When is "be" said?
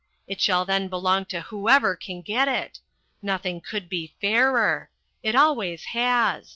3.87-4.15